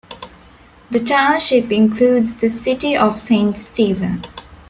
[0.89, 4.23] The township includes the City of Saint Stephen.